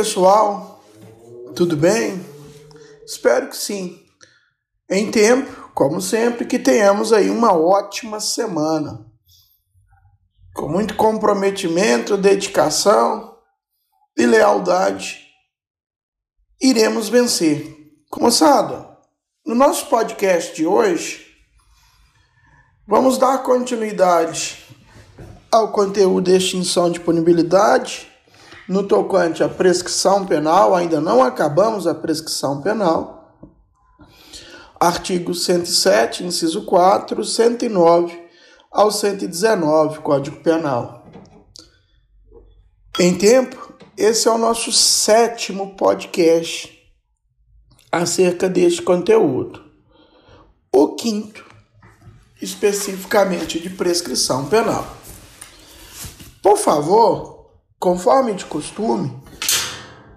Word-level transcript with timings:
pessoal, 0.00 0.82
tudo 1.54 1.76
bem? 1.76 2.24
Espero 3.04 3.50
que 3.50 3.56
sim. 3.56 4.02
Em 4.88 5.10
tempo, 5.10 5.70
como 5.74 6.00
sempre, 6.00 6.46
que 6.46 6.58
tenhamos 6.58 7.12
aí 7.12 7.28
uma 7.28 7.52
ótima 7.52 8.18
semana. 8.18 9.04
Com 10.54 10.70
muito 10.70 10.96
comprometimento, 10.96 12.16
dedicação 12.16 13.36
e 14.16 14.24
lealdade, 14.24 15.20
iremos 16.58 17.10
vencer. 17.10 17.76
Moçada, 18.18 18.96
no 19.44 19.54
nosso 19.54 19.84
podcast 19.88 20.56
de 20.56 20.66
hoje, 20.66 21.26
vamos 22.86 23.18
dar 23.18 23.42
continuidade 23.42 24.64
ao 25.52 25.70
conteúdo 25.72 26.30
de 26.30 26.38
extinção 26.38 26.90
de 26.90 26.98
punibilidade 26.98 28.09
no 28.70 28.84
tocante 28.84 29.42
à 29.42 29.48
prescrição 29.48 30.24
penal, 30.24 30.76
ainda 30.76 31.00
não 31.00 31.24
acabamos 31.24 31.88
a 31.88 31.94
prescrição 31.94 32.62
penal. 32.62 33.36
Artigo 34.78 35.34
107, 35.34 36.22
inciso 36.22 36.64
4, 36.64 37.24
109 37.24 38.28
ao 38.70 38.92
119, 38.92 39.98
Código 39.98 40.36
Penal. 40.36 41.04
Em 43.00 43.18
tempo, 43.18 43.74
esse 43.96 44.28
é 44.28 44.30
o 44.30 44.38
nosso 44.38 44.70
sétimo 44.70 45.74
podcast 45.74 46.72
acerca 47.90 48.48
deste 48.48 48.82
conteúdo. 48.82 49.64
O 50.72 50.94
quinto, 50.94 51.44
especificamente 52.40 53.58
de 53.58 53.68
prescrição 53.70 54.46
penal. 54.46 54.86
Por 56.40 56.56
favor, 56.56 57.39
conforme 57.80 58.34
de 58.34 58.44
costume, 58.44 59.10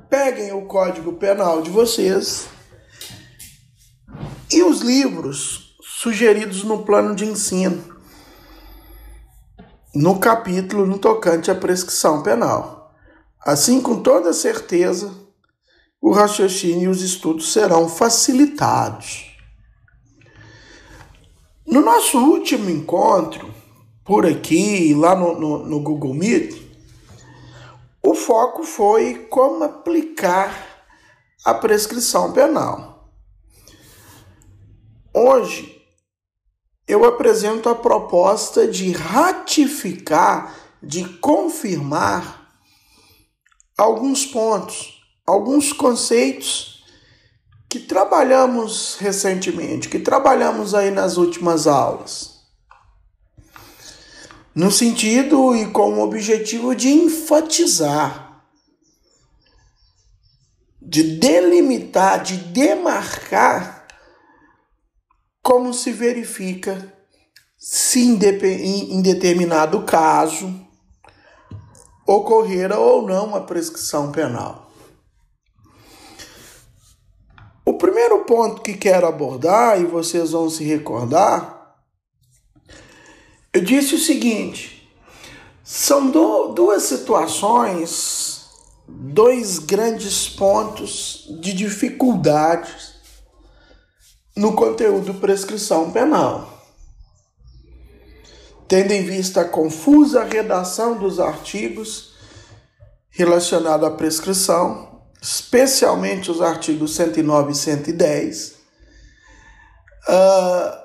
peguem 0.10 0.52
o 0.52 0.66
Código 0.66 1.14
Penal 1.14 1.62
de 1.62 1.70
vocês 1.70 2.50
e 4.52 4.62
os 4.62 4.82
livros 4.82 5.74
sugeridos 5.82 6.66
no 6.66 6.84
plano 6.84 7.16
de 7.16 7.26
ensino, 7.26 7.82
no 9.96 10.20
capítulo 10.20 10.86
no 10.86 11.00
tocante 11.00 11.50
à 11.50 11.56
prescrição 11.56 12.22
penal. 12.22 12.94
Assim, 13.40 13.82
com 13.82 14.02
toda 14.02 14.34
certeza, 14.34 15.14
o 16.02 16.12
raciocínio 16.12 16.84
e 16.84 16.88
os 16.90 17.02
estudos 17.02 17.54
serão 17.54 17.88
facilitados. 17.88 19.32
No 21.66 21.80
nosso 21.80 22.20
último 22.20 22.70
encontro, 22.70 23.50
por 24.04 24.26
aqui, 24.26 24.94
lá 24.94 25.16
no, 25.16 25.40
no, 25.40 25.66
no 25.66 25.80
Google 25.80 26.14
Meet, 26.14 26.63
o 28.06 28.14
foco 28.14 28.64
foi 28.64 29.28
como 29.30 29.64
aplicar 29.64 30.86
a 31.46 31.54
prescrição 31.54 32.34
penal. 32.34 33.10
Hoje 35.14 35.82
eu 36.86 37.06
apresento 37.06 37.70
a 37.70 37.76
proposta 37.76 38.68
de 38.68 38.92
ratificar, 38.92 40.54
de 40.82 41.06
confirmar 41.20 42.60
alguns 43.78 44.26
pontos, 44.26 45.02
alguns 45.26 45.72
conceitos 45.72 46.84
que 47.70 47.80
trabalhamos 47.80 48.98
recentemente, 49.00 49.88
que 49.88 49.98
trabalhamos 49.98 50.76
aí 50.76 50.92
nas 50.92 51.16
últimas 51.16 51.68
aulas 51.68 52.33
no 54.56 54.72
sentido 54.72 55.56
e 55.56 55.68
com 55.72 55.94
o 55.94 56.02
objetivo 56.02 56.76
de 56.76 56.90
enfatizar, 56.90 58.44
de 60.82 61.18
delimitar, 61.18 62.22
de 62.22 62.38
demarcar 62.38 63.88
como 65.42 65.74
se 65.74 65.92
verifica 65.92 66.94
se 67.58 68.02
em 68.02 69.02
determinado 69.02 69.84
caso 69.84 70.54
ocorrera 72.06 72.78
ou 72.78 73.08
não 73.08 73.36
a 73.36 73.42
prescrição 73.42 74.12
penal. 74.12 74.72
O 77.66 77.76
primeiro 77.76 78.26
ponto 78.26 78.62
que 78.62 78.74
quero 78.74 79.08
abordar, 79.08 79.80
e 79.80 79.86
vocês 79.86 80.32
vão 80.32 80.50
se 80.50 80.66
recordar, 80.66 81.53
eu 83.54 83.62
disse 83.62 83.96
o 83.96 84.00
seguinte: 84.00 84.92
são 85.64 86.10
duas 86.54 86.84
situações, 86.84 88.48
dois 88.88 89.60
grandes 89.60 90.28
pontos 90.28 91.28
de 91.40 91.54
dificuldades 91.54 92.94
no 94.36 94.54
conteúdo 94.54 95.14
prescrição 95.14 95.92
penal. 95.92 96.52
Tendo 98.68 98.92
em 98.92 99.04
vista 99.04 99.42
a 99.42 99.48
confusa 99.48 100.24
redação 100.24 100.98
dos 100.98 101.20
artigos 101.20 102.14
relacionados 103.10 103.88
à 103.88 103.92
prescrição, 103.92 105.02
especialmente 105.22 106.32
os 106.32 106.42
artigos 106.42 106.96
109 106.96 107.52
e 107.52 107.56
110, 107.56 108.56
uh, 110.10 110.83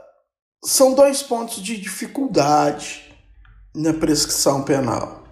são 0.64 0.94
dois 0.94 1.22
pontos 1.22 1.62
de 1.62 1.76
dificuldade 1.76 3.14
na 3.74 3.92
prescrição 3.92 4.62
penal. 4.62 5.24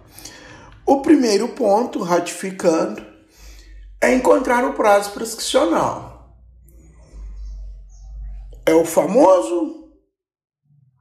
O 0.85 1.01
primeiro 1.01 1.49
ponto, 1.49 2.01
ratificando, 2.01 3.05
é 4.01 4.13
encontrar 4.13 4.63
o 4.63 4.73
prazo 4.73 5.11
prescricional. 5.11 6.37
É 8.65 8.73
o 8.73 8.85
famoso 8.85 9.77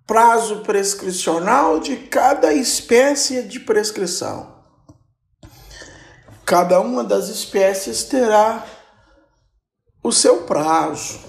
prazo 0.07 0.61
prescricional 0.61 1.81
de 1.81 1.97
cada 1.97 2.53
espécie 2.55 3.43
de 3.43 3.61
prescrição. 3.61 4.55
Cada 6.45 6.81
uma 6.81 7.03
das 7.03 7.29
espécies 7.29 8.05
terá 8.05 8.65
o 10.03 10.13
seu 10.13 10.45
prazo. 10.45 11.26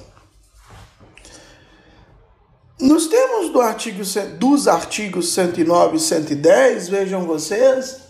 Nos 2.80 3.08
termos 3.08 3.52
do 3.52 3.60
artigo, 3.60 4.04
dos 4.38 4.68
artigos 4.68 5.34
109 5.34 5.98
e 5.98 6.00
110, 6.00 6.90
vejam 6.90 7.26
vocês, 7.26 8.02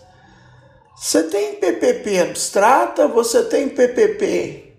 você 0.94 1.22
tem 1.22 1.54
PPP 1.56 2.20
abstrata, 2.20 3.08
você 3.08 3.44
tem 3.44 3.68
PPP 3.68 4.74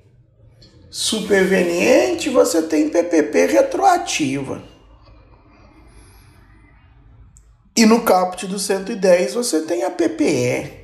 superveniente, 0.89 2.29
você 2.29 2.63
tem 2.63 2.89
PPP 2.89 3.45
retroativa. 3.45 4.63
E 7.75 7.85
no 7.85 8.03
caput 8.03 8.45
do 8.45 8.59
110 8.59 9.35
você 9.35 9.61
tem 9.61 9.83
a 9.83 9.89
PPE. 9.89 10.79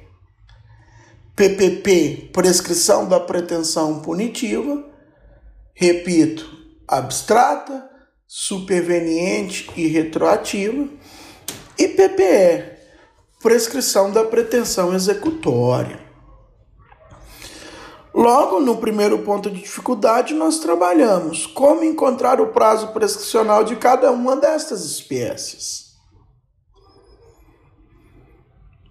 PPP, 1.35 2.29
prescrição 2.31 3.05
da 3.09 3.19
pretensão 3.19 3.99
punitiva, 3.99 4.85
repito, 5.73 6.49
abstrata, 6.87 7.89
superveniente 8.27 9.69
e 9.75 9.87
retroativa, 9.87 10.87
e 11.77 11.87
PPE, 11.87 12.75
prescrição 13.41 14.11
da 14.11 14.23
pretensão 14.23 14.93
executória. 14.93 16.05
Logo, 18.13 18.61
no 18.61 18.77
primeiro 18.77 19.19
ponto 19.19 19.51
de 19.51 19.59
dificuldade, 19.59 20.33
nós 20.33 20.59
trabalhamos 20.59 21.45
como 21.45 21.83
encontrar 21.83 22.39
o 22.39 22.47
prazo 22.47 22.93
prescricional 22.93 23.65
de 23.65 23.75
cada 23.75 24.09
uma 24.09 24.37
destas 24.37 24.85
espécies. 24.85 25.93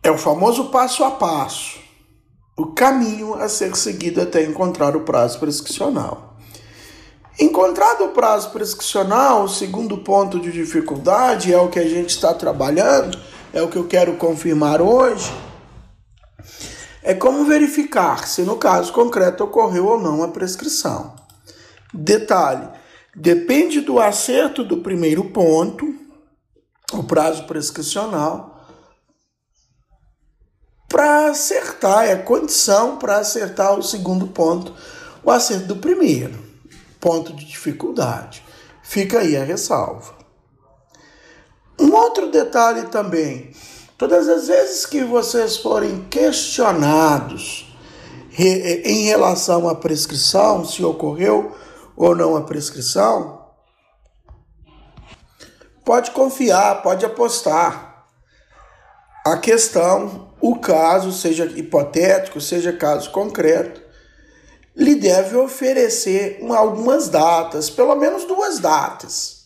É 0.02 0.10
o 0.10 0.18
famoso 0.18 0.66
passo 0.66 1.02
a 1.02 1.12
passo, 1.12 1.78
o 2.54 2.74
caminho 2.74 3.32
a 3.32 3.48
ser 3.48 3.74
seguido 3.74 4.20
até 4.20 4.44
encontrar 4.44 4.94
o 4.94 5.00
prazo 5.00 5.40
prescricional. 5.40 6.33
Encontrado 7.38 8.04
o 8.04 8.08
prazo 8.10 8.50
prescricional, 8.50 9.42
o 9.42 9.48
segundo 9.48 9.98
ponto 9.98 10.38
de 10.38 10.52
dificuldade 10.52 11.52
é 11.52 11.58
o 11.58 11.68
que 11.68 11.80
a 11.80 11.88
gente 11.88 12.10
está 12.10 12.32
trabalhando, 12.32 13.18
é 13.52 13.60
o 13.60 13.68
que 13.68 13.76
eu 13.76 13.88
quero 13.88 14.16
confirmar 14.16 14.80
hoje. 14.80 15.32
É 17.02 17.12
como 17.12 17.44
verificar 17.44 18.28
se 18.28 18.42
no 18.42 18.56
caso 18.56 18.92
concreto 18.92 19.42
ocorreu 19.42 19.86
ou 19.86 20.00
não 20.00 20.22
a 20.22 20.28
prescrição. 20.28 21.16
Detalhe: 21.92 22.68
depende 23.16 23.80
do 23.80 23.98
acerto 23.98 24.62
do 24.62 24.76
primeiro 24.76 25.24
ponto, 25.30 25.92
o 26.92 27.02
prazo 27.02 27.48
prescricional, 27.48 28.64
para 30.88 31.30
acertar, 31.30 32.04
é 32.04 32.14
condição 32.14 32.96
para 32.96 33.18
acertar 33.18 33.76
o 33.76 33.82
segundo 33.82 34.28
ponto, 34.28 34.72
o 35.24 35.32
acerto 35.32 35.66
do 35.66 35.76
primeiro 35.76 36.53
ponto 37.04 37.34
de 37.34 37.44
dificuldade. 37.44 38.42
Fica 38.82 39.18
aí 39.18 39.36
a 39.36 39.44
ressalva. 39.44 40.14
Um 41.78 41.92
outro 41.92 42.30
detalhe 42.30 42.84
também: 42.84 43.50
todas 43.98 44.26
as 44.26 44.48
vezes 44.48 44.86
que 44.86 45.04
vocês 45.04 45.58
forem 45.58 46.06
questionados 46.08 47.70
em 48.38 49.04
relação 49.04 49.68
à 49.68 49.74
prescrição, 49.74 50.64
se 50.64 50.82
ocorreu 50.82 51.54
ou 51.94 52.16
não 52.16 52.36
a 52.36 52.40
prescrição, 52.40 53.44
pode 55.84 56.10
confiar, 56.12 56.82
pode 56.82 57.04
apostar. 57.04 58.06
A 59.26 59.36
questão, 59.36 60.32
o 60.40 60.56
caso, 60.56 61.12
seja 61.12 61.44
hipotético, 61.44 62.40
seja 62.40 62.72
caso 62.72 63.10
concreto, 63.10 63.83
lhe 64.76 64.94
deve 64.96 65.36
oferecer 65.36 66.40
algumas 66.50 67.08
datas, 67.08 67.70
pelo 67.70 67.94
menos 67.94 68.24
duas 68.24 68.58
datas. 68.58 69.44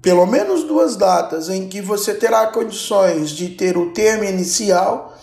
Pelo 0.00 0.26
menos 0.26 0.64
duas 0.64 0.96
datas 0.96 1.48
em 1.48 1.68
que 1.68 1.82
você 1.82 2.14
terá 2.14 2.46
condições 2.46 3.30
de 3.30 3.50
ter 3.50 3.76
o 3.76 3.92
termo 3.92 4.24
inicial, 4.24 5.16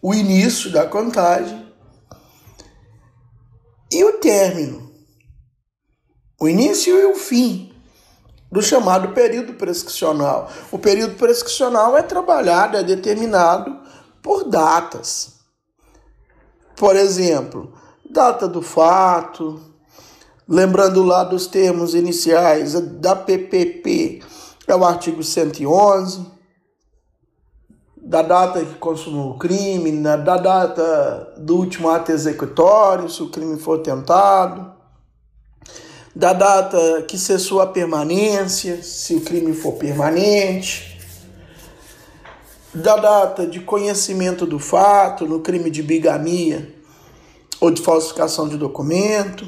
o 0.00 0.14
início 0.14 0.70
da 0.70 0.86
contagem, 0.86 1.68
e 3.90 4.04
o 4.04 4.18
término, 4.18 4.92
o 6.40 6.48
início 6.48 6.96
e 6.96 7.04
o 7.06 7.14
fim 7.16 7.74
do 8.52 8.62
chamado 8.62 9.12
período 9.14 9.54
prescricional. 9.54 10.50
O 10.70 10.78
período 10.78 11.16
prescricional 11.16 11.96
é 11.96 12.02
trabalhado, 12.02 12.76
é 12.76 12.82
determinado 12.82 13.80
por 14.22 14.44
datas. 14.48 15.40
Por 16.76 16.94
exemplo, 16.96 17.72
data 18.10 18.48
do 18.48 18.60
fato, 18.60 19.60
lembrando 20.48 21.04
lá 21.04 21.22
dos 21.22 21.46
termos 21.46 21.94
iniciais 21.94 22.72
da 22.74 23.14
PPP, 23.14 24.20
é 24.66 24.74
o 24.74 24.84
artigo 24.84 25.22
111, 25.22 26.26
da 27.96 28.22
data 28.22 28.64
que 28.64 28.74
consumou 28.74 29.30
o 29.30 29.38
crime, 29.38 29.92
da 30.02 30.36
data 30.36 31.34
do 31.38 31.56
último 31.56 31.88
ato 31.88 32.10
executório, 32.10 33.08
se 33.08 33.22
o 33.22 33.30
crime 33.30 33.56
for 33.58 33.78
tentado, 33.78 34.72
da 36.14 36.32
data 36.32 37.02
que 37.02 37.16
cessou 37.16 37.60
a 37.60 37.66
permanência, 37.68 38.82
se 38.82 39.14
o 39.14 39.20
crime 39.20 39.54
for 39.54 39.74
permanente, 39.74 40.98
da 42.74 42.96
data 42.96 43.46
de 43.46 43.60
conhecimento 43.60 44.44
do 44.44 44.58
fato 44.58 45.26
no 45.26 45.40
crime 45.40 45.70
de 45.70 45.82
bigamia, 45.82 46.79
ou 47.60 47.70
de 47.70 47.82
falsificação 47.82 48.48
de 48.48 48.56
documento, 48.56 49.46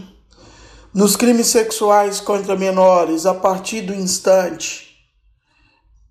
nos 0.93 1.17
crimes 1.17 1.47
sexuais 1.47 2.21
contra 2.21 2.55
menores 2.55 3.25
a 3.25 3.35
partir 3.35 3.81
do 3.81 3.95
instante 3.95 4.93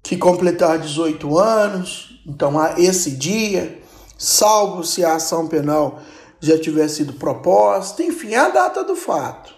que 0.03 0.17
completar 0.17 0.79
18 0.79 1.37
anos, 1.37 2.21
então 2.25 2.59
a 2.59 2.79
esse 2.79 3.11
dia, 3.11 3.79
salvo 4.17 4.83
se 4.83 5.05
a 5.05 5.15
ação 5.15 5.47
penal 5.47 6.01
já 6.39 6.59
tiver 6.59 6.87
sido 6.87 7.13
proposta, 7.13 8.01
enfim, 8.01 8.33
a 8.33 8.49
data 8.49 8.83
do 8.83 8.95
fato. 8.95 9.53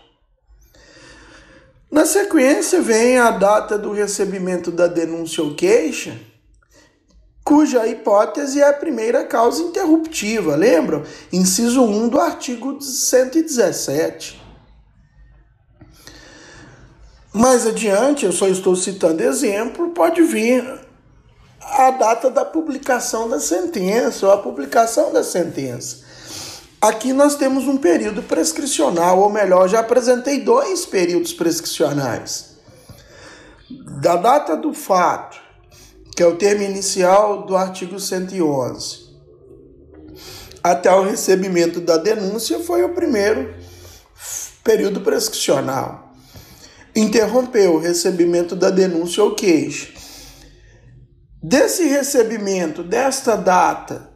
Na 1.89 2.05
sequência 2.05 2.81
vem 2.81 3.17
a 3.17 3.31
data 3.31 3.77
do 3.77 3.93
recebimento 3.93 4.69
da 4.71 4.87
denúncia 4.87 5.43
ou 5.43 5.55
queixa, 5.55 6.19
cuja 7.43 7.85
hipótese 7.85 8.61
é 8.61 8.69
a 8.69 8.73
primeira 8.73 9.25
causa 9.25 9.61
interruptiva, 9.61 10.55
lembram? 10.55 11.03
Inciso 11.31 11.83
1 11.83 12.09
do 12.09 12.19
artigo 12.19 12.81
117. 12.81 14.41
Mais 17.33 17.67
adiante, 17.67 18.25
eu 18.25 18.31
só 18.31 18.47
estou 18.47 18.75
citando 18.75 19.23
exemplo, 19.23 19.89
pode 19.89 20.21
vir 20.21 20.63
a 21.59 21.91
data 21.91 22.29
da 22.29 22.45
publicação 22.45 23.27
da 23.27 23.39
sentença 23.39 24.27
ou 24.27 24.31
a 24.31 24.37
publicação 24.37 25.11
da 25.11 25.23
sentença. 25.23 26.03
Aqui 26.79 27.11
nós 27.11 27.35
temos 27.35 27.67
um 27.67 27.77
período 27.77 28.21
prescricional, 28.23 29.19
ou 29.19 29.29
melhor, 29.29 29.67
já 29.67 29.79
apresentei 29.79 30.41
dois 30.41 30.85
períodos 30.85 31.33
prescricionais. 31.33 32.57
Da 34.01 34.15
data 34.15 34.55
do 34.55 34.73
fato 34.73 35.42
que 36.15 36.21
é 36.21 36.27
o 36.27 36.35
termo 36.35 36.63
inicial 36.63 37.45
do 37.45 37.55
artigo 37.55 37.99
111. 37.99 39.03
Até 40.63 40.93
o 40.93 41.03
recebimento 41.03 41.81
da 41.81 41.97
denúncia 41.97 42.59
foi 42.59 42.83
o 42.83 42.93
primeiro 42.93 43.53
período 44.63 45.01
prescricional. 45.01 46.13
Interrompeu 46.95 47.75
o 47.75 47.79
recebimento 47.79 48.55
da 48.55 48.69
denúncia 48.69 49.23
ou 49.23 49.35
queixa. 49.35 49.91
Desse 51.41 51.83
recebimento, 51.85 52.83
desta 52.83 53.35
data, 53.35 54.09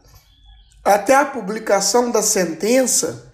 até 0.85 1.15
a 1.15 1.25
publicação 1.25 2.11
da 2.11 2.21
sentença, 2.21 3.33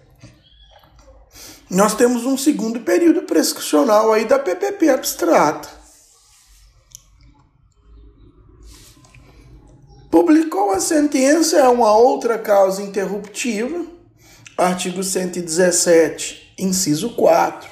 nós 1.70 1.94
temos 1.94 2.24
um 2.24 2.36
segundo 2.36 2.80
período 2.80 3.22
prescricional 3.22 4.12
aí 4.12 4.24
da 4.24 4.38
PPP 4.38 4.88
abstrata. 4.88 5.83
Publicou 10.14 10.70
a 10.70 10.78
sentença, 10.78 11.56
é 11.56 11.68
uma 11.68 11.92
outra 11.92 12.38
causa 12.38 12.80
interruptiva, 12.80 13.84
artigo 14.56 15.02
117, 15.02 16.54
inciso 16.56 17.16
4. 17.16 17.68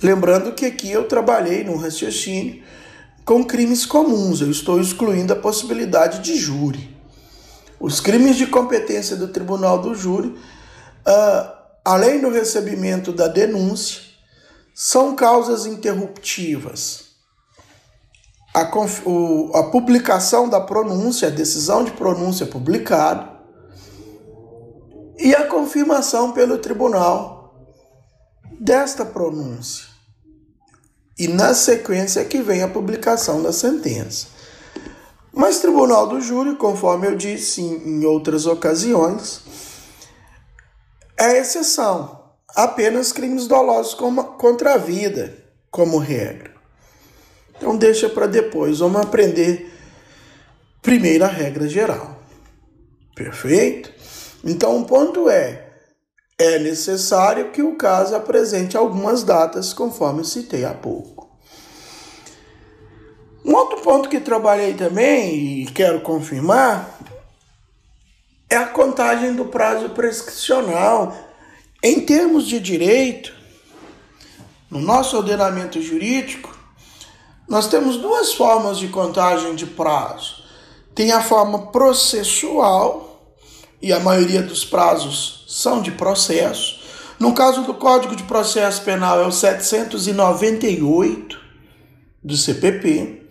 Lembrando 0.00 0.54
que 0.54 0.64
aqui 0.64 0.92
eu 0.92 1.08
trabalhei 1.08 1.64
no 1.64 1.74
raciocínio 1.74 2.62
com 3.24 3.42
crimes 3.42 3.84
comuns, 3.84 4.40
eu 4.40 4.48
estou 4.48 4.80
excluindo 4.80 5.32
a 5.32 5.36
possibilidade 5.36 6.20
de 6.20 6.36
júri. 6.36 6.96
Os 7.80 7.98
crimes 7.98 8.36
de 8.36 8.46
competência 8.46 9.16
do 9.16 9.26
tribunal 9.26 9.82
do 9.82 9.92
júri, 9.92 10.28
uh, 10.28 11.52
além 11.84 12.20
do 12.20 12.30
recebimento 12.30 13.12
da 13.12 13.26
denúncia, 13.26 14.02
são 14.72 15.16
causas 15.16 15.66
interruptivas 15.66 17.09
a, 18.54 18.68
o, 19.06 19.52
a 19.54 19.70
publicação 19.70 20.48
da 20.48 20.60
pronúncia, 20.60 21.28
a 21.28 21.30
decisão 21.30 21.84
de 21.84 21.92
pronúncia 21.92 22.46
publicada 22.46 23.30
e 25.18 25.34
a 25.34 25.46
confirmação 25.46 26.32
pelo 26.32 26.58
tribunal 26.58 27.54
desta 28.60 29.04
pronúncia. 29.04 29.86
E 31.18 31.28
na 31.28 31.54
sequência 31.54 32.24
que 32.24 32.40
vem 32.42 32.62
a 32.62 32.68
publicação 32.68 33.42
da 33.42 33.52
sentença. 33.52 34.28
Mas 35.32 35.60
tribunal 35.60 36.06
do 36.06 36.20
júri, 36.20 36.56
conforme 36.56 37.06
eu 37.06 37.16
disse 37.16 37.60
em, 37.60 38.00
em 38.00 38.04
outras 38.04 38.46
ocasiões, 38.46 39.42
é 41.16 41.38
exceção. 41.38 42.18
Apenas 42.56 43.12
crimes 43.12 43.46
dolosos 43.46 43.94
contra 43.94 44.74
a 44.74 44.78
vida, 44.78 45.36
como 45.70 45.98
regra. 45.98 46.59
Então 47.60 47.76
deixa 47.76 48.08
para 48.08 48.26
depois, 48.26 48.78
vamos 48.78 49.02
aprender 49.02 49.70
primeiro 50.80 51.24
a 51.24 51.28
regra 51.28 51.68
geral. 51.68 52.18
Perfeito? 53.14 53.92
Então 54.42 54.80
o 54.80 54.86
ponto 54.86 55.28
é 55.28 55.68
é 56.38 56.58
necessário 56.58 57.50
que 57.50 57.60
o 57.60 57.76
caso 57.76 58.16
apresente 58.16 58.74
algumas 58.74 59.22
datas, 59.22 59.74
conforme 59.74 60.24
citei 60.24 60.64
há 60.64 60.72
pouco. 60.72 61.28
Um 63.44 63.54
outro 63.54 63.82
ponto 63.82 64.08
que 64.08 64.18
trabalhei 64.20 64.72
também 64.72 65.60
e 65.60 65.66
quero 65.66 66.00
confirmar 66.00 66.98
é 68.48 68.56
a 68.56 68.64
contagem 68.64 69.34
do 69.34 69.44
prazo 69.44 69.90
prescricional. 69.90 71.14
Em 71.82 72.00
termos 72.00 72.48
de 72.48 72.58
direito, 72.58 73.34
no 74.70 74.80
nosso 74.80 75.18
ordenamento 75.18 75.82
jurídico, 75.82 76.49
nós 77.50 77.66
temos 77.66 77.96
duas 77.96 78.32
formas 78.32 78.78
de 78.78 78.86
contagem 78.86 79.56
de 79.56 79.66
prazo. 79.66 80.44
Tem 80.94 81.10
a 81.10 81.20
forma 81.20 81.72
processual, 81.72 83.34
e 83.82 83.92
a 83.92 83.98
maioria 83.98 84.40
dos 84.40 84.64
prazos 84.64 85.44
são 85.48 85.82
de 85.82 85.90
processo. 85.90 86.78
No 87.18 87.34
caso 87.34 87.62
do 87.62 87.74
Código 87.74 88.14
de 88.14 88.22
Processo 88.22 88.82
Penal 88.82 89.20
é 89.20 89.26
o 89.26 89.32
798 89.32 91.40
do 92.22 92.36
CPP. 92.36 93.26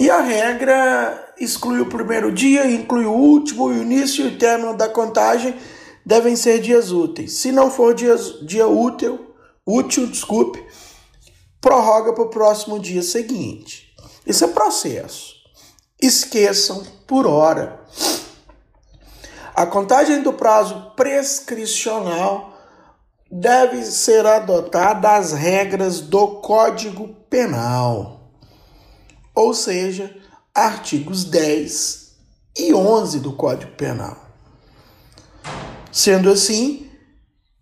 E 0.00 0.08
a 0.08 0.22
regra 0.22 1.34
exclui 1.38 1.80
o 1.80 1.86
primeiro 1.86 2.32
dia, 2.32 2.70
inclui 2.70 3.04
o 3.04 3.12
último, 3.12 3.66
o 3.66 3.74
início 3.74 4.24
e 4.24 4.28
o 4.28 4.38
término 4.38 4.74
da 4.74 4.88
contagem 4.88 5.54
devem 6.02 6.34
ser 6.34 6.60
dias 6.60 6.92
úteis. 6.92 7.34
Se 7.34 7.52
não 7.52 7.70
for 7.70 7.94
dias, 7.94 8.38
dia 8.40 8.66
útil, 8.66 9.34
útil, 9.66 10.06
desculpe, 10.06 10.64
prorroga 11.68 12.14
para 12.14 12.24
o 12.24 12.30
próximo 12.30 12.80
dia 12.80 13.02
seguinte. 13.02 13.94
Isso 14.26 14.42
é 14.42 14.48
processo. 14.48 15.34
Esqueçam 16.00 16.82
por 17.06 17.26
hora. 17.26 17.78
A 19.54 19.66
contagem 19.66 20.22
do 20.22 20.32
prazo 20.32 20.92
prescricional 20.96 22.54
deve 23.30 23.84
ser 23.84 24.24
adotada 24.24 25.10
as 25.10 25.32
regras 25.32 26.00
do 26.00 26.40
Código 26.40 27.08
Penal, 27.28 28.32
ou 29.34 29.52
seja, 29.52 30.16
artigos 30.54 31.24
10 31.24 32.14
e 32.56 32.72
11 32.72 33.20
do 33.20 33.34
Código 33.34 33.72
Penal. 33.72 34.16
Sendo 35.92 36.30
assim, 36.30 36.90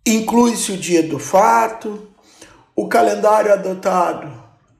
inclui-se 0.05 0.71
o 0.71 0.77
dia 0.77 1.03
do 1.03 1.19
fato, 1.19 2.06
o 2.77 2.87
calendário 2.87 3.51
adotado 3.51 4.31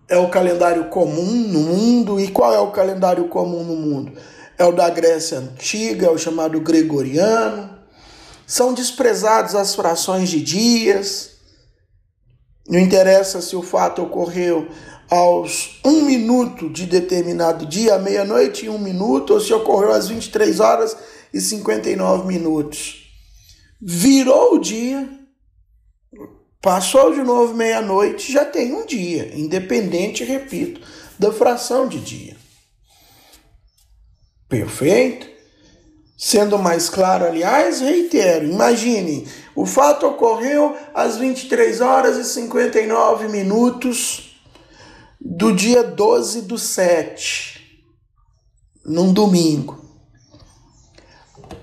é 0.08 0.16
o 0.20 0.30
calendário 0.30 0.86
comum 0.86 1.32
no 1.48 1.62
mundo. 1.62 2.20
E 2.20 2.28
qual 2.28 2.54
é 2.54 2.60
o 2.60 2.70
calendário 2.70 3.28
comum 3.28 3.64
no 3.64 3.76
mundo? 3.76 4.14
É 4.56 4.64
o 4.64 4.72
da 4.72 4.88
Grécia 4.88 5.40
Antiga, 5.40 6.06
é 6.06 6.10
o 6.12 6.18
chamado 6.18 6.62
Gregoriano. 6.62 7.76
São 8.46 8.72
desprezados 8.72 9.56
as 9.56 9.74
frações 9.74 10.30
de 10.30 10.40
dias. 10.40 11.32
Não 12.70 12.80
interessa 12.80 13.42
se 13.42 13.56
o 13.56 13.64
fato 13.64 14.04
ocorreu 14.04 14.68
aos 15.10 15.80
um 15.84 16.04
minuto 16.04 16.70
de 16.70 16.86
determinado 16.86 17.66
dia, 17.66 17.98
meia-noite 17.98 18.68
e 18.68 18.70
um 18.70 18.78
minuto, 18.78 19.34
ou 19.34 19.42
se 19.42 19.52
ocorreu 19.52 19.92
às 19.92 20.08
23 20.08 20.60
horas 20.60 20.96
e 21.34 21.42
59 21.42 22.28
minutos. 22.28 23.12
Virou 23.82 24.54
o 24.56 24.60
dia, 24.60 25.17
passou 26.68 27.14
de 27.14 27.24
novo 27.24 27.54
meia-noite, 27.54 28.30
já 28.30 28.44
tem 28.44 28.74
um 28.74 28.86
dia, 28.86 29.32
independente, 29.34 30.26
repito, 30.26 30.82
da 31.18 31.32
fração 31.32 31.88
de 31.88 31.98
dia. 31.98 32.36
Perfeito? 34.50 35.30
Sendo 36.18 36.60
mais 36.60 36.90
claro, 36.90 37.24
aliás, 37.24 37.80
reitero, 37.80 38.48
imagine, 38.48 39.26
o 39.56 39.66
fato 39.66 40.08
ocorreu 40.08 40.76
às 40.94 41.16
23 41.16 41.80
horas 41.80 42.18
e 42.18 42.26
59 42.26 43.30
minutos 43.30 44.38
do 45.22 45.56
dia 45.56 45.86
12 45.86 46.42
do 46.42 46.58
7, 46.58 47.82
num 48.86 49.14
domingo. 49.14 49.86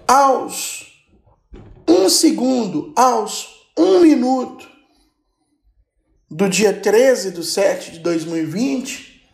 Aos 0.08 1.04
um 1.86 2.08
segundo, 2.08 2.90
aos 2.96 3.68
um 3.76 4.00
minuto 4.00 4.72
do 6.34 6.48
dia 6.48 6.72
13 6.72 7.30
do 7.30 7.44
7 7.44 7.92
de 7.92 7.98
2020, 8.00 9.24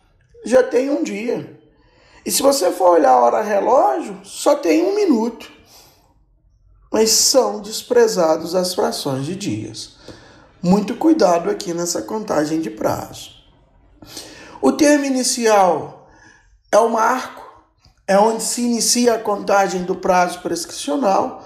já 0.45 0.61
tem 0.61 0.91
um 0.91 1.01
dia. 1.01 1.59
E 2.23 2.29
se 2.29 2.43
você 2.43 2.71
for 2.71 2.91
olhar 2.91 3.09
a 3.09 3.19
hora 3.19 3.41
relógio, 3.41 4.19
só 4.23 4.53
tem 4.53 4.85
um 4.85 4.93
minuto. 4.93 5.51
Mas 6.93 7.09
são 7.09 7.59
desprezados 7.59 8.53
as 8.53 8.75
frações 8.75 9.25
de 9.25 9.35
dias. 9.35 9.95
Muito 10.61 10.95
cuidado 10.95 11.49
aqui 11.49 11.73
nessa 11.73 12.03
contagem 12.03 12.61
de 12.61 12.69
prazo. 12.69 13.31
O 14.61 14.71
termo 14.71 15.05
inicial 15.05 16.07
é 16.71 16.77
o 16.77 16.89
marco, 16.89 17.65
é 18.05 18.15
onde 18.19 18.43
se 18.43 18.61
inicia 18.61 19.15
a 19.15 19.19
contagem 19.19 19.85
do 19.85 19.95
prazo 19.95 20.39
prescricional. 20.41 21.43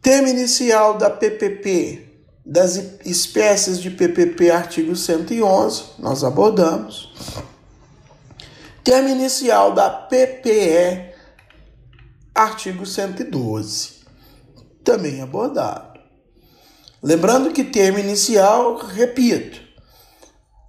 Termo 0.00 0.28
inicial 0.28 0.96
da 0.96 1.10
PPP, 1.10 2.08
das 2.48 2.76
espécies 3.04 3.78
de 3.78 3.90
PPP, 3.90 4.50
artigo 4.50 4.96
111, 4.96 5.82
nós 5.98 6.24
abordamos. 6.24 7.12
Termo 8.82 9.10
inicial 9.10 9.74
da 9.74 9.90
PPE, 9.90 11.12
artigo 12.34 12.86
112, 12.86 13.98
também 14.82 15.20
abordado. 15.20 16.00
Lembrando 17.02 17.52
que 17.52 17.64
termo 17.64 17.98
inicial, 17.98 18.78
repito, 18.78 19.60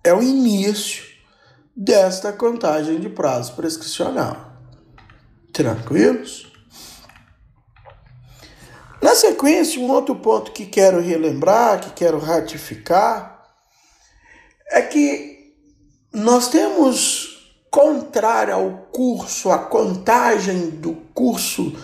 é 0.03 0.13
o 0.13 0.21
início 0.21 1.05
desta 1.73 2.33
contagem 2.33 2.99
de 2.99 3.07
prazo 3.07 3.53
prescricional. 3.53 4.51
Tranquilos? 5.53 6.48
Na 9.09 9.15
sequência, 9.15 9.81
um 9.81 9.89
outro 9.89 10.13
ponto 10.17 10.51
que 10.51 10.67
quero 10.67 11.01
relembrar, 11.01 11.81
que 11.81 11.89
quero 11.93 12.19
ratificar, 12.19 13.43
é 14.69 14.83
que 14.83 15.55
nós 16.13 16.47
temos 16.47 17.55
contrária 17.71 18.53
ao 18.53 18.69
curso, 18.93 19.49
à 19.49 19.57
contagem 19.57 20.69
do 20.69 20.93
curso 21.11 21.75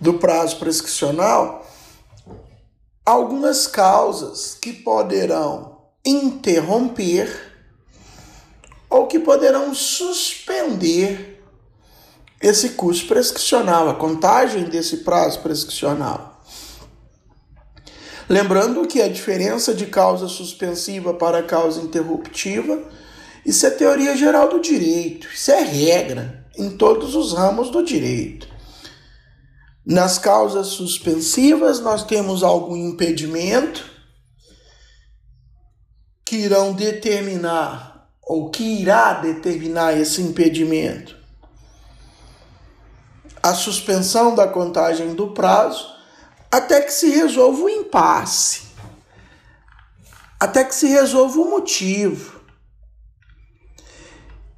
do 0.00 0.14
prazo 0.14 0.58
prescricional, 0.58 1.64
algumas 3.06 3.68
causas 3.68 4.58
que 4.60 4.72
poderão 4.72 5.78
interromper 6.04 7.30
ou 8.90 9.06
que 9.06 9.20
poderão 9.20 9.72
suspender 9.72 11.40
esse 12.40 12.70
curso 12.70 13.06
prescricional, 13.06 13.88
a 13.88 13.94
contagem 13.94 14.64
desse 14.64 15.04
prazo 15.04 15.38
prescricional. 15.38 16.33
Lembrando 18.28 18.86
que 18.86 19.02
a 19.02 19.08
diferença 19.08 19.74
de 19.74 19.86
causa 19.86 20.28
suspensiva 20.28 21.14
para 21.14 21.42
causa 21.42 21.80
interruptiva 21.80 22.82
isso 23.44 23.66
é 23.66 23.70
teoria 23.70 24.16
geral 24.16 24.48
do 24.48 24.58
direito, 24.58 25.28
isso 25.28 25.50
é 25.50 25.60
regra 25.62 26.46
em 26.56 26.76
todos 26.76 27.14
os 27.14 27.34
ramos 27.34 27.70
do 27.70 27.84
direito. 27.84 28.48
Nas 29.84 30.18
causas 30.18 30.68
suspensivas, 30.68 31.78
nós 31.78 32.04
temos 32.04 32.42
algum 32.42 32.74
impedimento 32.74 33.84
que 36.24 36.36
irão 36.36 36.72
determinar 36.72 38.08
ou 38.22 38.50
que 38.50 38.80
irá 38.80 39.12
determinar 39.12 39.92
esse 39.92 40.22
impedimento. 40.22 41.14
A 43.42 43.52
suspensão 43.52 44.34
da 44.34 44.48
contagem 44.48 45.14
do 45.14 45.32
prazo 45.32 45.93
até 46.54 46.80
que 46.82 46.92
se 46.92 47.10
resolva 47.10 47.64
o 47.64 47.68
impasse, 47.68 48.62
até 50.38 50.62
que 50.62 50.72
se 50.72 50.86
resolva 50.86 51.40
o 51.40 51.50
motivo. 51.50 52.40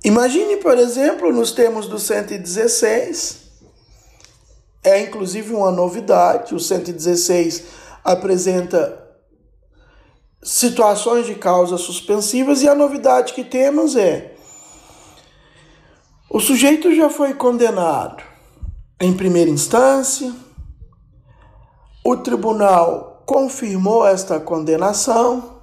Imagine, 0.04 0.58
por 0.58 0.76
exemplo, 0.76 1.32
nos 1.32 1.52
termos 1.52 1.88
do 1.88 1.98
116, 1.98 3.46
é 4.84 5.00
inclusive 5.00 5.54
uma 5.54 5.70
novidade, 5.70 6.54
o 6.54 6.60
116 6.60 7.64
apresenta 8.04 9.02
situações 10.42 11.24
de 11.24 11.34
causas 11.36 11.80
suspensivas 11.80 12.60
e 12.60 12.68
a 12.68 12.74
novidade 12.74 13.32
que 13.32 13.42
temos 13.42 13.96
é 13.96 14.34
o 16.28 16.40
sujeito 16.40 16.94
já 16.94 17.08
foi 17.08 17.32
condenado 17.32 18.22
em 19.00 19.16
primeira 19.16 19.48
instância, 19.48 20.34
o 22.08 22.16
tribunal 22.16 23.20
confirmou 23.26 24.06
esta 24.06 24.38
condenação, 24.38 25.56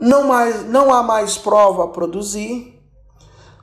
não, 0.00 0.24
mais, 0.24 0.64
não 0.64 0.90
há 0.90 1.02
mais 1.02 1.36
prova 1.36 1.84
a 1.84 1.88
produzir, 1.88 2.82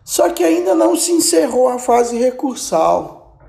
só 0.04 0.30
que 0.30 0.44
ainda 0.44 0.76
não 0.76 0.96
se 0.96 1.12
encerrou 1.12 1.70
a 1.70 1.80
fase 1.80 2.20
recursal. 2.20 3.40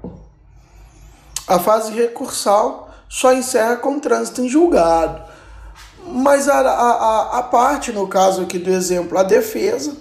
A 1.46 1.58
fase 1.58 1.92
recursal 1.92 2.88
só 3.06 3.34
encerra 3.34 3.76
com 3.76 4.00
trânsito 4.00 4.40
em 4.40 4.48
julgado. 4.48 5.22
Mas 6.06 6.48
a, 6.48 6.60
a, 6.60 7.38
a 7.38 7.42
parte, 7.42 7.92
no 7.92 8.08
caso 8.08 8.40
aqui 8.40 8.58
do 8.58 8.70
exemplo, 8.70 9.18
a 9.18 9.22
defesa, 9.22 9.94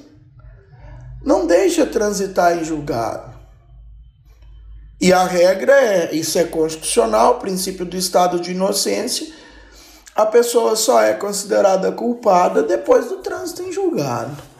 não 1.21 1.45
deixa 1.45 1.85
transitar 1.85 2.57
em 2.57 2.63
julgado. 2.63 3.32
E 5.03 5.11
a 5.11 5.23
regra 5.25 5.73
é, 5.73 6.15
isso 6.15 6.39
é 6.39 6.45
constitucional, 6.45 7.39
princípio 7.39 7.85
do 7.85 7.97
estado 7.97 8.39
de 8.39 8.51
inocência, 8.51 9.27
a 10.15 10.25
pessoa 10.25 10.75
só 10.75 11.01
é 11.01 11.13
considerada 11.13 11.91
culpada 11.91 12.63
depois 12.63 13.09
do 13.09 13.17
trânsito 13.17 13.63
em 13.63 13.71
julgado 13.71 14.53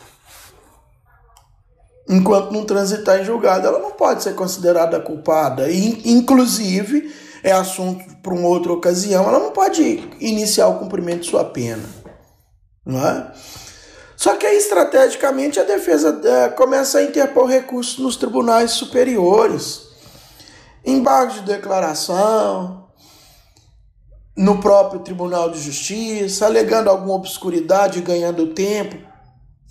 enquanto 2.10 2.52
não 2.52 2.66
transitar 2.66 3.20
em 3.20 3.26
julgado, 3.26 3.68
ela 3.68 3.80
não 3.80 3.92
pode 3.92 4.24
ser 4.24 4.36
considerada 4.36 5.00
culpada. 5.00 5.70
E, 5.70 6.02
inclusive, 6.12 7.14
é 7.44 7.52
assunto 7.52 8.04
para 8.22 8.34
uma 8.34 8.48
outra 8.48 8.72
ocasião, 8.72 9.28
ela 9.28 9.40
não 9.40 9.52
pode 9.52 10.10
iniciar 10.20 10.68
o 10.68 10.80
cumprimento 10.80 11.22
de 11.22 11.30
sua 11.30 11.46
pena. 11.46 11.84
Não 12.86 13.06
é? 13.06 13.32
Só 14.16 14.36
que 14.36 14.46
aí, 14.46 14.58
estrategicamente, 14.58 15.60
a 15.60 15.64
defesa 15.64 16.22
é, 16.24 16.50
começa 16.50 17.00
a 17.00 17.04
interpor 17.04 17.48
recursos 17.48 17.98
nos 17.98 18.16
tribunais 18.16 18.72
superiores, 18.72 19.93
embargos 20.86 21.36
de 21.36 21.42
declaração, 21.42 22.84
no 24.36 24.60
próprio 24.60 25.02
Tribunal 25.02 25.52
de 25.52 25.60
Justiça, 25.60 26.46
alegando 26.46 26.90
alguma 26.90 27.16
obscuridade, 27.16 28.02
ganhando 28.02 28.48
tempo, 28.48 28.98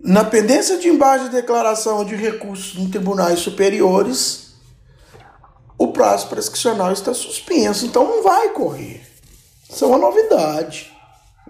Na 0.00 0.24
pendência 0.24 0.78
de 0.78 0.88
embaixo 0.88 1.24
de 1.24 1.32
declaração 1.32 2.02
de 2.04 2.14
recursos 2.16 2.78
em 2.78 2.88
tribunais 2.88 3.40
superiores, 3.40 4.47
o 5.78 5.88
prazo 5.88 6.26
prescricional 6.26 6.92
está 6.92 7.14
suspenso, 7.14 7.86
então 7.86 8.04
não 8.04 8.22
vai 8.22 8.48
correr. 8.48 9.00
Isso 9.70 9.84
é 9.84 9.86
uma 9.86 9.98
novidade. 9.98 10.92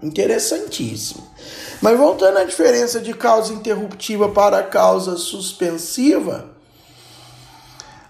Interessantíssimo. 0.01 1.27
Mas 1.81 1.97
voltando 1.97 2.37
à 2.37 2.43
diferença 2.43 2.99
de 2.99 3.13
causa 3.13 3.53
interruptiva 3.53 4.29
para 4.29 4.61
causa 4.63 5.17
suspensiva, 5.17 6.49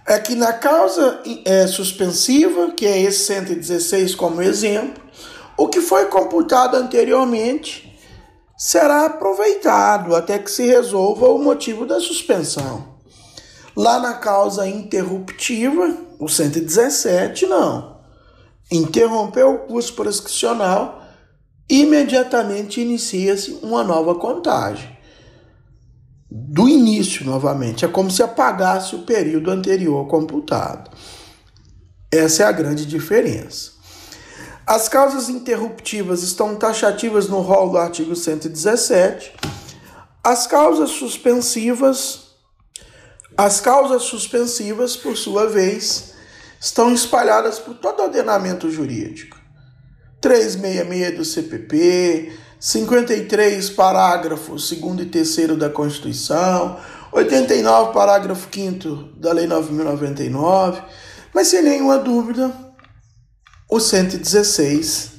é 0.06 0.20
que 0.20 0.36
na 0.36 0.52
causa 0.52 1.22
é, 1.46 1.68
suspensiva, 1.68 2.72
que 2.72 2.86
é 2.86 3.00
esse 3.00 3.26
116 3.26 4.16
como 4.16 4.42
exemplo, 4.42 5.02
o 5.56 5.68
que 5.68 5.82
foi 5.82 6.08
computado 6.08 6.76
anteriormente 6.76 7.98
será 8.58 9.06
aproveitado 9.06 10.16
até 10.16 10.38
que 10.40 10.50
se 10.50 10.66
resolva 10.66 11.30
o 11.30 11.40
motivo 11.40 11.86
da 11.86 12.00
suspensão. 12.00 12.88
Lá 13.76 14.00
na 14.00 14.16
causa 14.16 14.68
interruptiva, 14.68 16.09
o 16.20 16.28
117, 16.28 17.48
não. 17.48 17.98
Interrompeu 18.70 19.56
o 19.56 19.60
curso 19.60 19.94
prescricional 19.94 21.00
imediatamente 21.70 22.82
inicia-se 22.82 23.60
uma 23.62 23.84
nova 23.84 24.16
contagem. 24.16 24.98
Do 26.30 26.68
início, 26.68 27.24
novamente. 27.26 27.86
É 27.86 27.88
como 27.88 28.10
se 28.10 28.24
apagasse 28.24 28.96
o 28.96 29.04
período 29.04 29.52
anterior 29.52 30.08
computado. 30.08 30.90
Essa 32.12 32.44
é 32.44 32.46
a 32.48 32.52
grande 32.52 32.86
diferença. 32.86 33.72
As 34.66 34.90
causas 34.90 35.30
interruptivas 35.30 36.24
estão 36.24 36.56
taxativas 36.56 37.28
no 37.28 37.42
rol 37.42 37.70
do 37.70 37.78
artigo 37.78 38.16
117. 38.16 39.34
As 40.24 40.46
causas 40.46 40.92
suspensivas, 40.92 42.30
as 43.38 43.62
causas 43.62 44.04
suspensivas, 44.04 44.96
por 44.96 45.18
sua 45.18 45.48
vez, 45.48 46.09
estão 46.60 46.94
espalhadas 46.94 47.60
por 47.60 47.76
todo 47.76 48.02
o 48.02 48.04
ordenamento 48.04 48.70
jurídico. 48.70 49.38
366 50.20 51.18
do 51.18 51.24
CPP, 51.24 52.34
53 52.60 53.70
parágrafos 53.70 54.70
2 54.70 55.00
e 55.00 55.06
3 55.06 55.58
da 55.58 55.70
Constituição, 55.70 56.78
89 57.12 57.94
parágrafo 57.94 58.48
5 58.54 59.18
da 59.18 59.32
Lei 59.32 59.48
9099, 59.48 60.82
mas 61.34 61.48
sem 61.48 61.64
nenhuma 61.64 61.98
dúvida, 61.98 62.52
o 63.70 63.80
116 63.80 65.12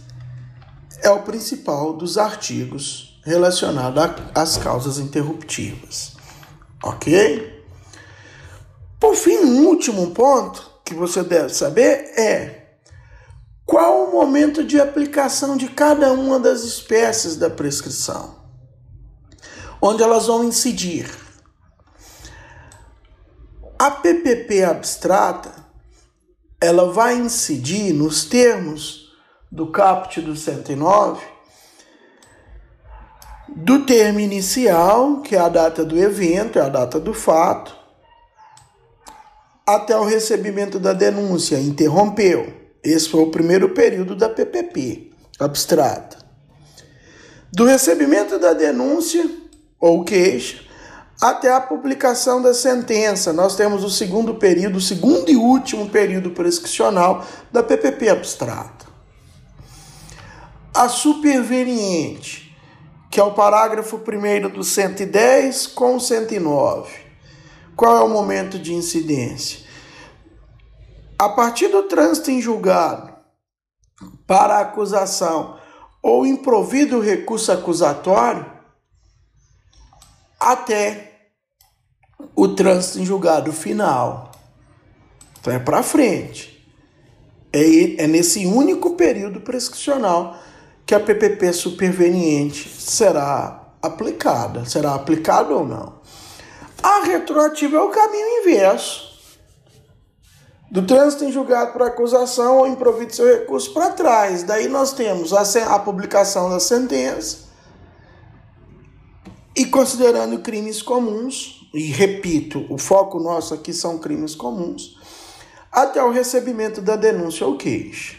é 1.02 1.10
o 1.10 1.22
principal 1.22 1.94
dos 1.94 2.18
artigos 2.18 3.18
relacionados 3.24 4.22
às 4.34 4.58
causas 4.58 4.98
interruptivas. 4.98 6.12
Ok? 6.82 7.64
Por 8.98 9.14
fim, 9.14 9.38
um 9.38 9.66
último 9.66 10.10
ponto 10.10 10.69
que 10.90 10.94
você 10.94 11.22
deve 11.22 11.54
saber 11.54 12.18
é 12.18 12.66
qual 13.64 14.08
o 14.08 14.10
momento 14.10 14.64
de 14.64 14.80
aplicação 14.80 15.56
de 15.56 15.68
cada 15.68 16.12
uma 16.12 16.40
das 16.40 16.62
espécies 16.62 17.36
da 17.36 17.48
prescrição? 17.48 18.34
Onde 19.80 20.02
elas 20.02 20.26
vão 20.26 20.42
incidir? 20.42 21.08
A 23.78 23.92
PPP 23.92 24.64
abstrata, 24.64 25.64
ela 26.60 26.92
vai 26.92 27.14
incidir 27.14 27.94
nos 27.94 28.24
termos 28.24 29.12
do 29.50 29.70
caput 29.70 30.20
do 30.20 30.34
109 30.34 31.24
do 33.48 33.84
termo 33.84 34.20
inicial, 34.20 35.22
que 35.22 35.34
é 35.34 35.38
a 35.38 35.48
data 35.48 35.84
do 35.84 35.98
evento, 35.98 36.58
é 36.58 36.62
a 36.62 36.68
data 36.68 37.00
do 37.00 37.12
fato, 37.12 37.79
até 39.74 39.96
o 39.96 40.04
recebimento 40.04 40.78
da 40.78 40.92
denúncia, 40.92 41.58
interrompeu. 41.58 42.52
Esse 42.82 43.08
foi 43.08 43.22
o 43.22 43.30
primeiro 43.30 43.70
período 43.70 44.16
da 44.16 44.28
PPP 44.28 45.12
abstrata. 45.38 46.18
Do 47.52 47.64
recebimento 47.64 48.38
da 48.38 48.52
denúncia 48.52 49.28
ou 49.78 50.04
queixa 50.04 50.62
até 51.20 51.52
a 51.52 51.60
publicação 51.60 52.40
da 52.40 52.54
sentença, 52.54 53.32
nós 53.32 53.54
temos 53.54 53.84
o 53.84 53.90
segundo 53.90 54.36
período, 54.36 54.78
o 54.78 54.80
segundo 54.80 55.30
e 55.30 55.36
último 55.36 55.88
período 55.90 56.30
prescricional 56.30 57.26
da 57.52 57.62
PPP 57.62 58.08
abstrata. 58.08 58.86
A 60.74 60.88
superveniente, 60.88 62.56
que 63.10 63.20
é 63.20 63.22
o 63.22 63.32
parágrafo 63.32 63.98
1 63.98 64.48
do 64.48 64.64
110 64.64 65.66
com 65.66 66.00
109. 66.00 67.09
Qual 67.80 67.96
é 67.96 68.02
o 68.02 68.10
momento 68.10 68.58
de 68.58 68.74
incidência? 68.74 69.60
A 71.18 71.30
partir 71.30 71.68
do 71.68 71.84
trânsito 71.84 72.30
em 72.30 72.38
julgado 72.38 73.10
para 74.26 74.56
a 74.56 74.60
acusação 74.60 75.58
ou 76.02 76.26
improvido 76.26 77.00
recurso 77.00 77.50
acusatório 77.50 78.44
até 80.38 81.30
o 82.36 82.48
trânsito 82.48 82.98
em 82.98 83.06
julgado 83.06 83.50
final. 83.50 84.30
Então 85.40 85.50
é 85.50 85.58
para 85.58 85.82
frente. 85.82 86.62
É, 87.50 88.02
é 88.02 88.06
nesse 88.06 88.44
único 88.44 88.90
período 88.90 89.40
prescricional 89.40 90.38
que 90.84 90.94
a 90.94 91.00
PPP 91.00 91.50
superveniente 91.54 92.68
será 92.68 93.72
aplicada. 93.80 94.66
Será 94.66 94.94
aplicada 94.94 95.54
ou 95.54 95.66
não? 95.66 95.99
A 96.82 97.04
retroativa 97.04 97.76
é 97.76 97.80
o 97.80 97.90
caminho 97.90 98.40
inverso 98.40 99.10
do 100.70 100.86
trânsito 100.86 101.24
em 101.24 101.32
julgado 101.32 101.72
por 101.72 101.82
acusação 101.82 102.58
ou 102.58 102.66
improvido 102.66 103.14
seu 103.14 103.26
recurso 103.26 103.72
para 103.74 103.90
trás. 103.90 104.44
Daí 104.44 104.68
nós 104.68 104.92
temos 104.92 105.32
a, 105.32 105.42
a 105.74 105.78
publicação 105.78 106.48
da 106.48 106.60
sentença 106.60 107.50
e 109.54 109.66
considerando 109.66 110.38
crimes 110.38 110.80
comuns, 110.80 111.68
e 111.74 111.82
repito, 111.82 112.64
o 112.70 112.78
foco 112.78 113.18
nosso 113.18 113.52
aqui 113.52 113.72
são 113.72 113.98
crimes 113.98 114.34
comuns, 114.34 114.96
até 115.70 116.02
o 116.02 116.10
recebimento 116.10 116.80
da 116.80 116.96
denúncia 116.96 117.46
ou 117.46 117.56
queixa. 117.56 118.16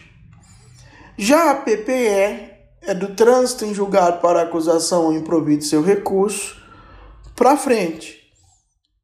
Já 1.18 1.52
a 1.52 1.56
PPE 1.56 2.52
é 2.82 2.94
do 2.94 3.16
trânsito 3.16 3.66
em 3.66 3.74
julgado 3.74 4.22
para 4.22 4.42
acusação 4.42 5.06
ou 5.06 5.14
improvido 5.14 5.64
seu 5.64 5.82
recurso 5.82 6.62
para 7.36 7.58
frente. 7.58 8.21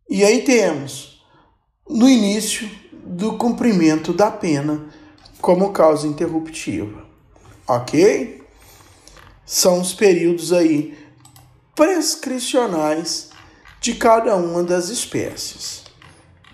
E 0.10 0.24
aí 0.24 0.41
temos 0.43 1.22
no 1.88 2.08
início 2.08 2.70
do 2.93 3.38
cumprimento 3.38 4.13
da 4.13 4.32
pena 4.32 4.88
como 5.41 5.72
causa 5.72 6.08
interruptiva. 6.08 7.06
Ok? 7.67 8.41
São 9.46 9.82
os 9.82 9.93
períodos 9.93 10.54
aí 10.54 10.98
prescricionais 11.76 13.30
de 13.82 13.96
cada 13.96 14.36
uma 14.36 14.63
das 14.63 14.89
espécies. 14.89 15.84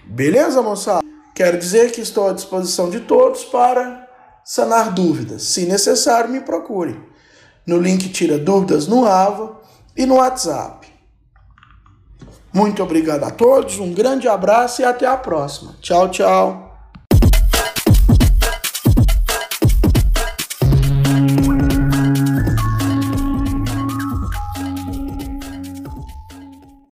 Beleza, 0.04 0.62
moçada? 0.62 1.04
Quero 1.34 1.58
dizer 1.58 1.92
que 1.92 2.02
estou 2.02 2.28
à 2.28 2.34
disposição 2.34 2.89
de 2.89 3.00
todos 3.02 3.44
para 3.44 4.08
sanar 4.44 4.94
dúvidas. 4.94 5.44
Se 5.44 5.66
necessário, 5.66 6.30
me 6.30 6.42
procure. 6.42 7.00
No 7.66 7.80
link 7.80 8.10
Tira 8.10 8.38
Dúvidas 8.38 8.88
no 8.88 9.06
AVA 9.06 9.62
e 9.96 10.06
no 10.06 10.16
WhatsApp. 10.16 10.83
Muito 12.54 12.84
obrigado 12.84 13.24
a 13.24 13.32
todos, 13.32 13.80
um 13.80 13.92
grande 13.92 14.28
abraço 14.28 14.82
e 14.82 14.86
até 14.86 15.08
a 15.08 15.18
próxima. 15.18 15.76
Tchau, 15.82 16.10
tchau. 16.10 16.62